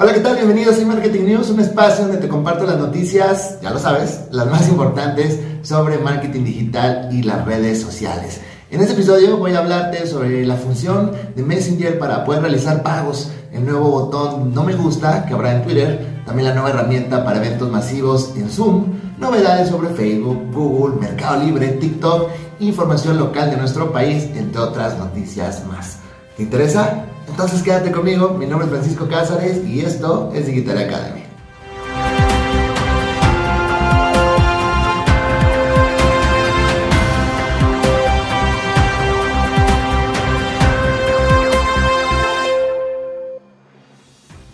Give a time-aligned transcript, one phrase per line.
[0.00, 0.36] Hola, ¿qué tal?
[0.36, 4.46] Bienvenidos a Marketing News, un espacio donde te comparto las noticias, ya lo sabes, las
[4.46, 8.40] más importantes sobre marketing digital y las redes sociales.
[8.70, 13.32] En este episodio voy a hablarte sobre la función de Messenger para poder realizar pagos,
[13.52, 17.38] el nuevo botón no me gusta que habrá en Twitter, también la nueva herramienta para
[17.38, 18.84] eventos masivos en Zoom,
[19.18, 22.30] novedades sobre Facebook, Google, Mercado Libre, TikTok,
[22.60, 25.98] información local de nuestro país, entre otras noticias más.
[26.38, 27.04] ¿Te interesa?
[27.26, 31.24] Entonces quédate conmigo, mi nombre es Francisco Cázares y esto es Digital Academy.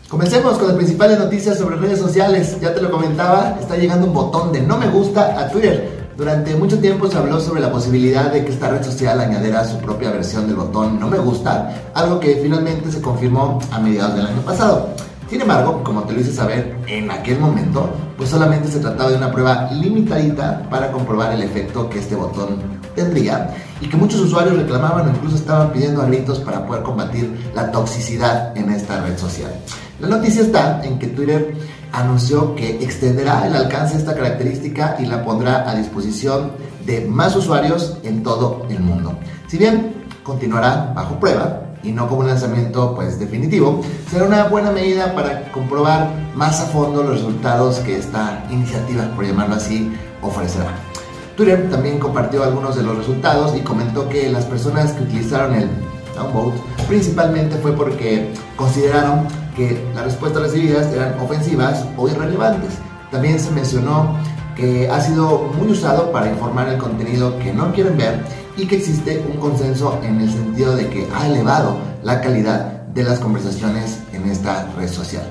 [0.08, 2.58] Comencemos con las principales noticias sobre redes sociales.
[2.62, 6.03] Ya te lo comentaba, está llegando un botón de no me gusta a Twitter.
[6.16, 9.78] Durante mucho tiempo se habló sobre la posibilidad de que esta red social añadiera su
[9.78, 14.26] propia versión del botón no me gusta, algo que finalmente se confirmó a mediados del
[14.26, 14.90] año pasado.
[15.28, 19.16] Sin embargo, como te lo hice saber en aquel momento, pues solamente se trataba de
[19.16, 22.60] una prueba limitadita para comprobar el efecto que este botón
[22.94, 23.52] tendría
[23.84, 27.70] y que muchos usuarios reclamaban o incluso estaban pidiendo a gritos para poder combatir la
[27.70, 29.52] toxicidad en esta red social.
[30.00, 31.54] La noticia está en que Twitter
[31.92, 36.52] anunció que extenderá el alcance de esta característica y la pondrá a disposición
[36.86, 39.18] de más usuarios en todo el mundo.
[39.48, 44.70] Si bien continuará bajo prueba y no como un lanzamiento pues definitivo, será una buena
[44.70, 50.93] medida para comprobar más a fondo los resultados que esta iniciativa, por llamarlo así, ofrecerá.
[51.36, 55.68] Twitter también compartió algunos de los resultados y comentó que las personas que utilizaron el
[56.14, 59.26] downvote principalmente fue porque consideraron
[59.56, 62.74] que las respuestas recibidas eran ofensivas o irrelevantes.
[63.10, 64.16] También se mencionó
[64.54, 68.20] que ha sido muy usado para informar el contenido que no quieren ver
[68.56, 73.02] y que existe un consenso en el sentido de que ha elevado la calidad de
[73.02, 75.24] las conversaciones en esta red social.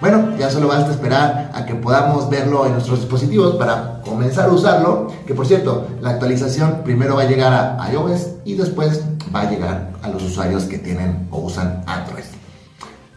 [0.00, 4.52] Bueno, ya solo basta esperar a que podamos verlo en nuestros dispositivos para comenzar a
[4.52, 9.02] usarlo, que por cierto, la actualización primero va a llegar a iOS y después
[9.34, 12.24] va a llegar a los usuarios que tienen o usan Android.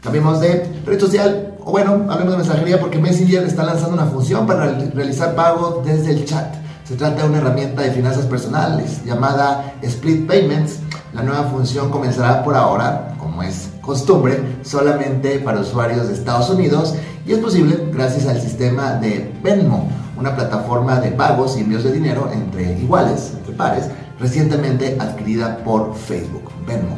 [0.01, 4.47] Cambiemos de red social, o bueno, hablemos de mensajería porque Messenger está lanzando una función
[4.47, 6.55] para realizar pagos desde el chat.
[6.85, 10.79] Se trata de una herramienta de finanzas personales llamada Split Payments.
[11.13, 16.95] La nueva función comenzará por ahora, como es costumbre, solamente para usuarios de Estados Unidos
[17.25, 19.87] y es posible gracias al sistema de Venmo,
[20.19, 25.95] una plataforma de pagos y envíos de dinero entre iguales, entre pares, recientemente adquirida por
[25.95, 26.97] Facebook, Venmo.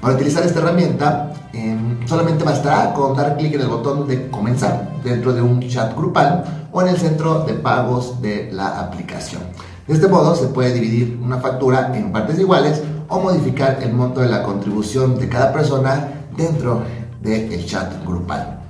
[0.00, 4.88] Para utilizar esta herramienta, em, solamente bastará con dar clic en el botón de comenzar
[5.04, 9.42] dentro de un chat grupal o en el centro de pagos de la aplicación.
[9.86, 14.20] De este modo se puede dividir una factura en partes iguales o modificar el monto
[14.20, 16.82] de la contribución de cada persona dentro
[17.20, 18.60] del chat grupal.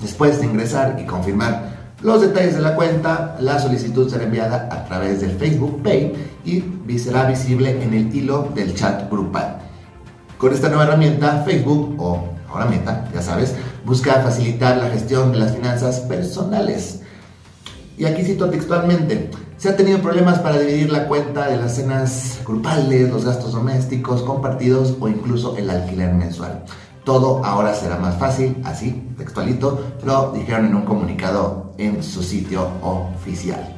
[0.00, 4.84] Después de ingresar y confirmar los detalles de la cuenta, la solicitud será enviada a
[4.86, 6.12] través del Facebook Pay
[6.44, 9.58] y será visible en el hilo del chat grupal.
[10.36, 13.54] Con esta nueva herramienta, Facebook, o ahora Meta, ya sabes,
[13.84, 17.00] busca facilitar la gestión de las finanzas personales.
[17.96, 22.40] Y aquí cito textualmente, se ha tenido problemas para dividir la cuenta de las cenas
[22.44, 26.64] grupales, los gastos domésticos, compartidos o incluso el alquiler mensual.
[27.04, 32.68] Todo ahora será más fácil, así, textualito, lo dijeron en un comunicado en su sitio
[32.80, 33.76] oficial.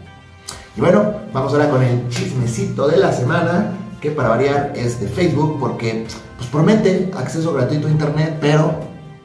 [0.77, 5.09] Y bueno, vamos ahora con el chismecito de la semana, que para variar es de
[5.09, 8.75] Facebook, porque pues, promete acceso gratuito a Internet, pero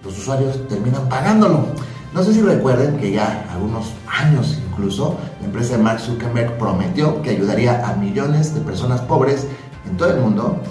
[0.04, 1.66] los usuarios terminan pagándolo.
[2.14, 7.22] No sé si recuerden que ya algunos años incluso la empresa de Mark Zuckerberg prometió
[7.22, 9.46] que ayudaría a millones de personas pobres
[9.86, 10.62] en todo el mundo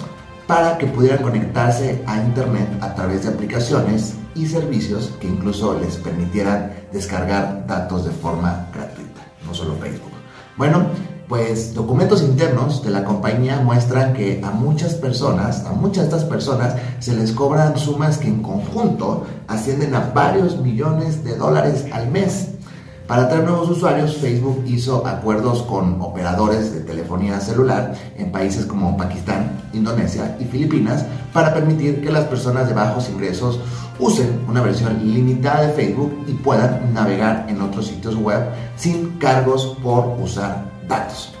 [0.49, 5.97] para que pudieran conectarse a Internet a través de aplicaciones y servicios que incluso les
[5.97, 10.09] permitieran descargar datos de forma gratuita, no solo Facebook.
[10.57, 10.87] Bueno,
[11.27, 16.27] pues documentos internos de la compañía muestran que a muchas personas, a muchas de estas
[16.27, 22.09] personas, se les cobran sumas que en conjunto ascienden a varios millones de dólares al
[22.09, 22.47] mes.
[23.09, 28.95] Para atraer nuevos usuarios, Facebook hizo acuerdos con operadores de telefonía celular en países como
[28.97, 33.61] Pakistán, Indonesia y Filipinas para permitir que las personas de bajos ingresos
[33.97, 38.43] usen una versión limitada de Facebook y puedan navegar en otros sitios web
[38.75, 41.33] sin cargos por usar datos.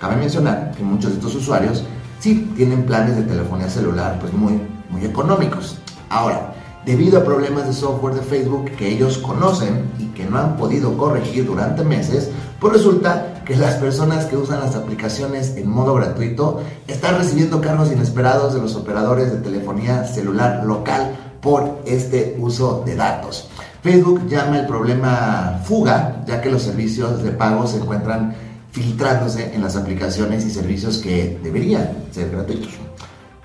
[0.00, 1.82] Cabe mencionar que muchos de estos usuarios
[2.20, 5.78] sí tienen planes de telefonía celular pues muy, muy económicos.
[6.08, 6.54] Ahora,
[6.86, 10.96] debido a problemas de software de Facebook que ellos conocen y que no han podido
[10.96, 12.30] corregir durante meses,
[12.60, 17.90] pues resulta que las personas que usan las aplicaciones en modo gratuito están recibiendo cargos
[17.90, 23.50] inesperados de los operadores de telefonía celular local por este uso de datos.
[23.82, 28.34] Facebook llama el problema fuga, ya que los servicios de pago se encuentran
[28.70, 32.74] filtrándose en las aplicaciones y servicios que deberían ser gratuitos.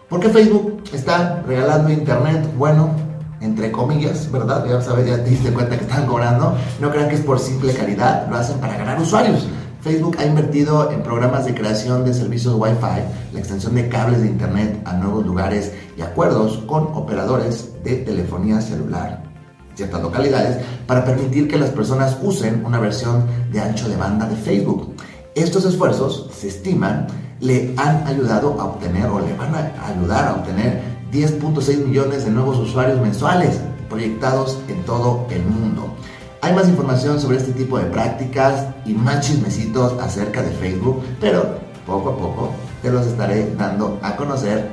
[0.09, 2.47] ¿Por qué Facebook está regalando internet?
[2.57, 3.10] Bueno,
[3.41, 4.65] entre comillas, ¿verdad?
[4.67, 6.55] Ya sabes, ya te diste cuenta que están cobrando.
[6.79, 9.47] No crean que es por simple caridad, lo hacen para ganar usuarios.
[9.81, 14.27] Facebook ha invertido en programas de creación de servicios Wi-Fi, la extensión de cables de
[14.27, 19.31] Internet a nuevos lugares y acuerdos con operadores de telefonía celular
[19.75, 24.35] ciertas localidades para permitir que las personas usen una versión de ancho de banda de
[24.35, 24.93] Facebook.
[25.33, 27.07] Estos esfuerzos, se estiman,
[27.39, 32.31] le han ayudado a obtener o le van a ayudar a obtener 10.6 millones de
[32.31, 33.59] nuevos usuarios mensuales
[33.89, 35.93] proyectados en todo el mundo.
[36.41, 41.59] Hay más información sobre este tipo de prácticas y más chismecitos acerca de Facebook, pero
[41.85, 44.69] poco a poco te los estaré dando a conocer,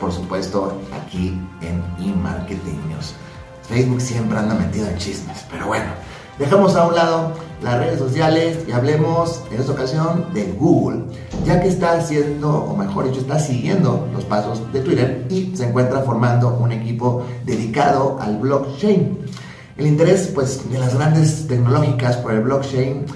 [0.00, 3.14] por supuesto, aquí en eMarketing News.
[3.68, 5.90] Facebook siempre anda metido en chismes, pero bueno,
[6.38, 11.04] dejamos a un lado las redes sociales y hablemos en esta ocasión de Google,
[11.44, 15.68] ya que está haciendo, o mejor dicho, está siguiendo los pasos de Twitter y se
[15.68, 19.18] encuentra formando un equipo dedicado al blockchain.
[19.76, 23.06] El interés pues, de las grandes tecnológicas por el blockchain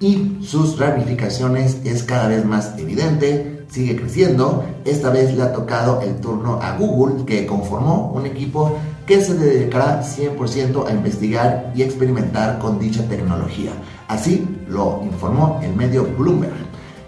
[0.00, 4.64] y sus ramificaciones es cada vez más evidente, sigue creciendo.
[4.84, 9.32] Esta vez le ha tocado el turno a Google, que conformó un equipo que se
[9.32, 13.72] dedicará 100% a investigar y experimentar con dicha tecnología.
[14.06, 16.52] Así lo informó el medio Bloomberg.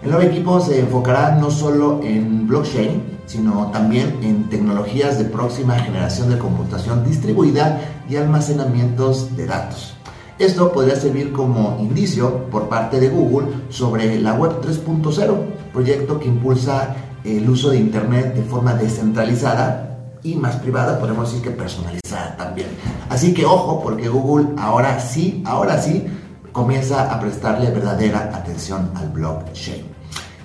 [0.01, 5.77] El nuevo equipo se enfocará no solo en blockchain, sino también en tecnologías de próxima
[5.77, 9.93] generación de computación distribuida y almacenamientos de datos.
[10.39, 15.35] Esto podría servir como indicio por parte de Google sobre la Web 3.0,
[15.71, 19.90] proyecto que impulsa el uso de Internet de forma descentralizada
[20.23, 22.67] y más privada, podemos decir que personalizada también.
[23.09, 26.05] Así que ojo, porque Google ahora sí, ahora sí,
[26.51, 29.91] comienza a prestarle verdadera atención al blockchain.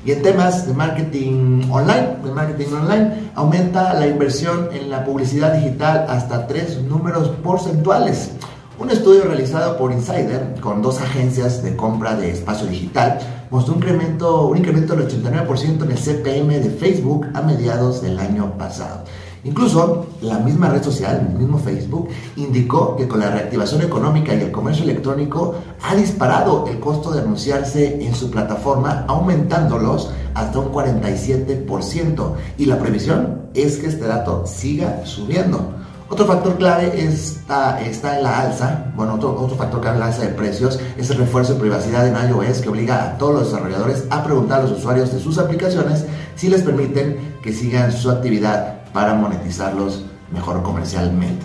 [0.05, 5.55] Y en temas de marketing online, de marketing online, aumenta la inversión en la publicidad
[5.55, 8.31] digital hasta tres números porcentuales.
[8.79, 13.19] Un estudio realizado por Insider con dos agencias de compra de espacio digital
[13.51, 18.19] mostró un incremento, un incremento del 89% en el CPM de Facebook a mediados del
[18.19, 19.05] año pasado.
[19.47, 24.41] Incluso la misma red social, el mismo Facebook, indicó que con la reactivación económica y
[24.41, 25.55] el comercio electrónico
[25.85, 32.33] ha disparado el costo de anunciarse en su plataforma, aumentándolos hasta un 47%.
[32.59, 35.75] Y la previsión es que este dato siga subiendo.
[36.09, 40.07] Otro factor clave está, está en la alza, bueno, otro, otro factor clave en la
[40.07, 43.45] alza de precios es el refuerzo de privacidad en iOS que obliga a todos los
[43.51, 46.05] desarrolladores a preguntar a los usuarios de sus aplicaciones
[46.35, 51.45] si les permiten que sigan su actividad para monetizarlos mejor comercialmente.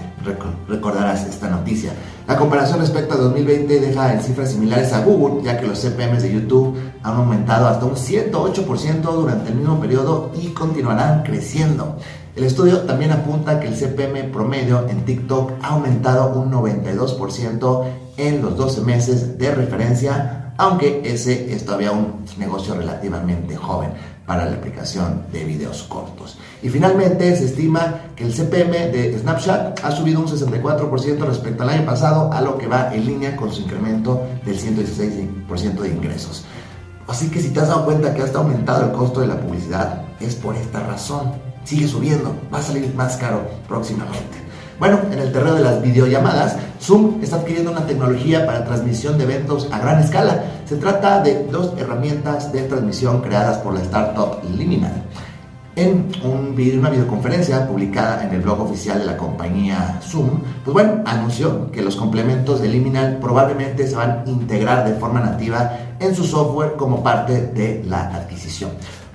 [0.69, 1.92] Recordarás esta noticia.
[2.25, 6.24] La comparación respecto a 2020 deja en cifras similares a Google, ya que los CPMs
[6.24, 11.98] de YouTube han aumentado hasta un 108% durante el mismo periodo y continuarán creciendo.
[12.38, 17.83] El estudio también apunta que el CPM promedio en TikTok ha aumentado un 92%
[18.15, 23.89] en los 12 meses de referencia, aunque ese es todavía un negocio relativamente joven
[24.26, 26.38] para la aplicación de videos cortos.
[26.62, 31.70] Y finalmente se estima que el CPM de Snapchat ha subido un 64% respecto al
[31.70, 36.46] año pasado, a lo que va en línea con su incremento del 116% de ingresos.
[37.08, 40.04] Así que si te has dado cuenta que ha aumentado el costo de la publicidad,
[40.20, 41.34] es por esta razón.
[41.63, 44.40] Sigue subiendo, va a salir más caro próximamente.
[44.82, 49.26] Bueno, en el terreno de las videollamadas, Zoom está adquiriendo una tecnología para transmisión de
[49.26, 50.44] eventos a gran escala.
[50.66, 55.04] Se trata de dos herramientas de transmisión creadas por la startup Liminal.
[55.76, 60.74] En un video, una videoconferencia publicada en el blog oficial de la compañía Zoom, pues
[60.74, 65.74] bueno, anunció que los complementos de Liminal probablemente se van a integrar de forma nativa
[66.00, 68.72] en su software como parte de la adquisición.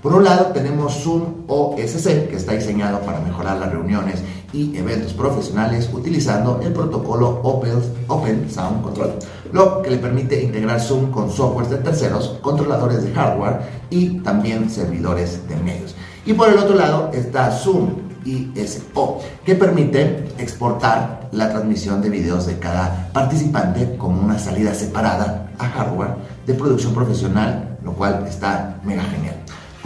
[0.07, 4.23] Por un lado tenemos Zoom OSC, que está diseñado para mejorar las reuniones
[4.53, 7.73] y eventos profesionales utilizando el protocolo Open,
[8.07, 9.15] Open Sound Control,
[9.51, 14.71] lo que le permite integrar Zoom con softwares de terceros, controladores de hardware y también
[14.71, 15.97] servidores de medios.
[16.25, 17.89] Y por el otro lado está Zoom
[18.25, 25.51] ISO, que permite exportar la transmisión de videos de cada participante como una salida separada
[25.59, 26.15] a hardware
[26.47, 29.35] de producción profesional, lo cual está mega genial.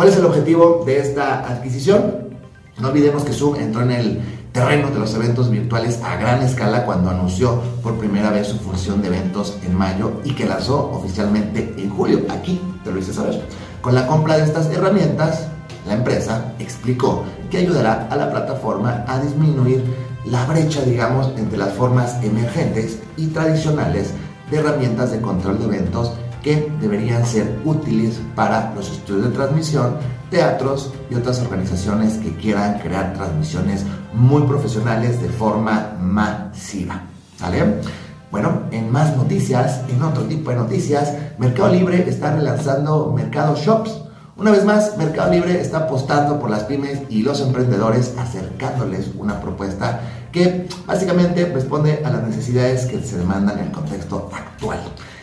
[0.01, 2.31] ¿Cuál es el objetivo de esta adquisición?
[2.79, 6.87] No olvidemos que Zoom entró en el terreno de los eventos virtuales a gran escala
[6.87, 11.75] cuando anunció por primera vez su función de eventos en mayo y que lanzó oficialmente
[11.77, 12.23] en julio.
[12.31, 13.43] Aquí te lo hice saber.
[13.83, 15.49] Con la compra de estas herramientas,
[15.87, 19.85] la empresa explicó que ayudará a la plataforma a disminuir
[20.25, 24.15] la brecha, digamos, entre las formas emergentes y tradicionales
[24.51, 29.97] de herramientas de control de eventos que deberían ser útiles para los estudios de transmisión,
[30.31, 37.03] teatros y otras organizaciones que quieran crear transmisiones muy profesionales de forma masiva.
[37.37, 37.81] ¿Sale?
[38.31, 44.03] Bueno, en más noticias, en otro tipo de noticias, Mercado Libre está relanzando Mercado Shops.
[44.37, 49.41] Una vez más, Mercado Libre está apostando por las pymes y los emprendedores, acercándoles una
[49.41, 54.79] propuesta que básicamente responde a las necesidades que se demandan en el contexto actual.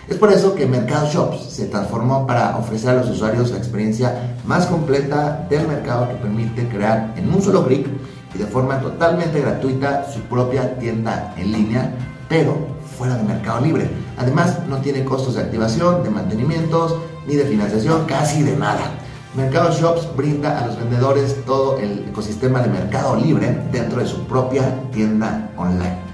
[0.08, 4.38] Es por eso que Mercado Shops se transformó para ofrecer a los usuarios la experiencia
[4.46, 7.88] más completa del mercado que permite crear en un solo clic
[8.34, 11.94] y de forma totalmente gratuita su propia tienda en línea,
[12.30, 12.56] pero
[12.98, 13.90] fuera de Mercado Libre.
[14.18, 16.96] Además, no tiene costos de activación, de mantenimientos,
[17.28, 18.92] ni de financiación, casi de nada.
[19.36, 24.26] Mercado Shops brinda a los vendedores todo el ecosistema de Mercado Libre dentro de su
[24.26, 26.07] propia tienda online.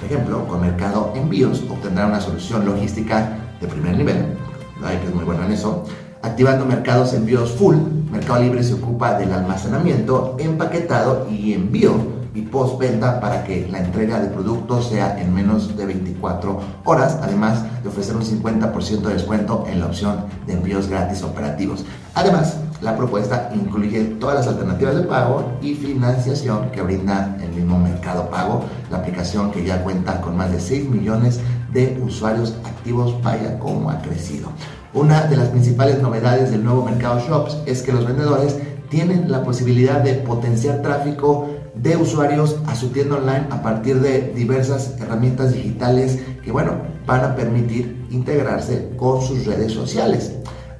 [0.00, 4.34] Por ejemplo, con Mercado Envíos obtendrán una solución logística de primer nivel,
[4.80, 5.84] que es muy bueno en eso.
[6.22, 7.76] Activando Mercados Envíos Full,
[8.10, 14.20] Mercado Libre se ocupa del almacenamiento, empaquetado y envío y postventa para que la entrega
[14.20, 19.66] de productos sea en menos de 24 horas, además de ofrecer un 50% de descuento
[19.68, 21.84] en la opción de envíos gratis operativos.
[22.14, 27.78] Además, la propuesta incluye todas las alternativas de pago y financiación que brinda el mismo
[27.78, 31.40] Mercado Pago, la aplicación que ya cuenta con más de 6 millones
[31.72, 34.48] de usuarios activos, vaya como ha crecido.
[34.94, 38.58] Una de las principales novedades del nuevo Mercado Shops es que los vendedores
[38.88, 44.32] tienen la posibilidad de potenciar tráfico de usuarios a su tienda online a partir de
[44.34, 46.72] diversas herramientas digitales que, bueno,
[47.06, 50.32] van a permitir integrarse con sus redes sociales.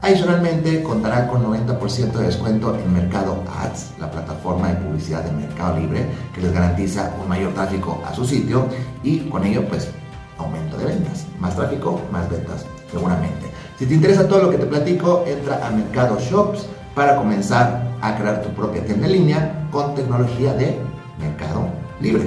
[0.02, 5.78] Adicionalmente, contará con 90% de descuento en Mercado Ads, la plataforma de publicidad de Mercado
[5.78, 8.66] Libre, que les garantiza un mayor tráfico a su sitio
[9.02, 9.90] y con ello, pues,
[10.38, 11.26] aumento de ventas.
[11.38, 13.50] Más tráfico, más ventas, seguramente.
[13.78, 18.16] Si te interesa todo lo que te platico, entra a Mercado Shops para comenzar a
[18.16, 20.78] crear tu propia tienda en línea con tecnología de
[21.19, 21.69] mercado
[22.00, 22.26] libre.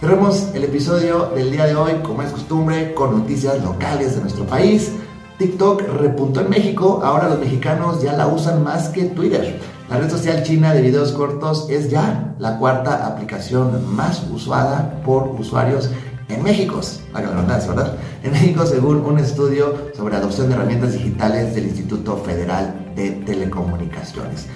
[0.00, 4.46] Cerremos el episodio del día de hoy, como es costumbre, con noticias locales de nuestro
[4.46, 4.92] país.
[5.38, 9.60] TikTok repuntó en México, ahora los mexicanos ya la usan más que Twitter.
[9.88, 15.28] La red social china de videos cortos es ya la cuarta aplicación más usada por
[15.38, 15.90] usuarios
[16.28, 16.80] en México,
[17.14, 17.94] ¿verdad?
[18.22, 24.46] En México, según un estudio sobre adopción de herramientas digitales del Instituto Federal de Telecomunicaciones.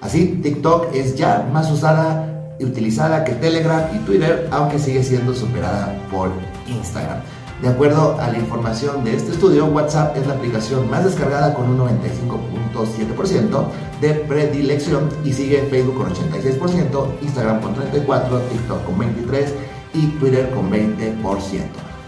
[0.00, 5.34] Así, TikTok es ya más usada y utilizada que Telegram y Twitter, aunque sigue siendo
[5.34, 6.30] superada por
[6.66, 7.20] Instagram.
[7.62, 11.68] De acuerdo a la información de este estudio, WhatsApp es la aplicación más descargada con
[11.68, 13.64] un 95.7%
[14.00, 19.48] de predilección y sigue Facebook con 86%, Instagram con 34%, TikTok con 23%
[19.92, 21.20] y Twitter con 20%.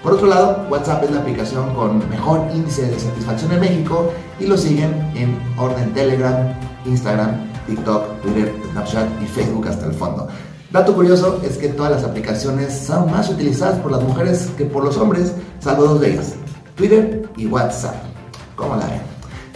[0.03, 4.47] Por otro lado, WhatsApp es la aplicación con mejor índice de satisfacción en México y
[4.47, 6.55] lo siguen en orden Telegram,
[6.87, 10.29] Instagram, TikTok, Twitter, Snapchat y Facebook hasta el fondo.
[10.73, 14.83] Dato curioso es que todas las aplicaciones son más utilizadas por las mujeres que por
[14.83, 16.33] los hombres, salvo dos de ellas,
[16.77, 17.95] Twitter y WhatsApp.
[18.57, 19.03] ¿Cómo la ven?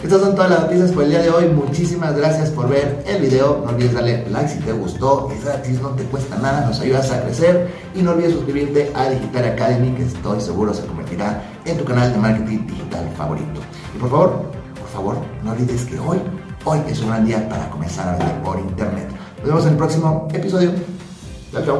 [0.03, 1.47] Estas son todas las noticias por el día de hoy.
[1.47, 3.63] Muchísimas gracias por ver el video.
[3.65, 5.31] No olvides darle like si te gustó.
[5.35, 7.67] Es gratis, no te cuesta nada, nos ayudas a crecer.
[7.95, 12.13] Y no olvides suscribirte a Digital Academy, que estoy seguro se convertirá en tu canal
[12.13, 13.59] de marketing digital favorito.
[13.95, 16.19] Y por favor, por favor, no olvides que hoy,
[16.63, 19.09] hoy es un gran día para comenzar a vender por internet.
[19.39, 20.96] Nos vemos en el próximo episodio.
[21.53, 21.77] 来飘